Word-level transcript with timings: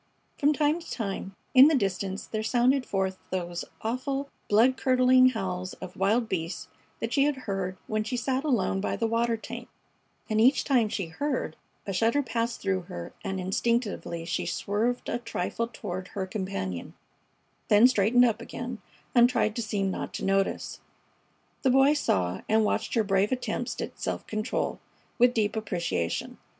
From 0.39 0.51
time 0.51 0.79
to 0.79 0.89
time 0.89 1.35
in 1.53 1.67
the 1.67 1.75
distance 1.75 2.25
there 2.25 2.41
sounded 2.41 2.87
forth 2.87 3.19
those 3.29 3.63
awful 3.83 4.29
blood 4.49 4.75
curdling 4.75 5.29
howls 5.29 5.73
of 5.75 5.95
wild 5.95 6.27
beasts 6.27 6.69
that 6.99 7.13
she 7.13 7.25
had 7.25 7.35
heard 7.45 7.77
when 7.85 8.03
she 8.03 8.17
sat 8.17 8.43
alone 8.43 8.81
by 8.81 8.95
the 8.95 9.05
water 9.05 9.37
tank, 9.37 9.67
and 10.27 10.41
each 10.41 10.63
time 10.63 10.89
she 10.89 11.05
heard 11.05 11.55
a 11.85 11.93
shudder 11.93 12.23
passed 12.23 12.61
through 12.61 12.81
her 12.89 13.13
and 13.23 13.39
instinctively 13.39 14.25
she 14.25 14.47
swerved 14.47 15.07
a 15.07 15.19
trifle 15.19 15.67
toward 15.67 16.07
her 16.07 16.25
companion, 16.25 16.95
then 17.67 17.87
straightened 17.87 18.25
up 18.25 18.41
again 18.41 18.79
and 19.13 19.29
tried 19.29 19.55
to 19.55 19.61
seem 19.61 19.91
not 19.91 20.15
to 20.15 20.25
notice. 20.25 20.79
The 21.61 21.69
Boy 21.69 21.93
saw 21.93 22.41
and 22.49 22.65
watched 22.65 22.95
her 22.95 23.03
brave 23.03 23.31
attempts 23.31 23.79
at 23.79 23.99
self 23.99 24.25
control 24.25 24.79
with 25.19 25.35
deep 25.35 25.55
appreciation. 25.55 26.39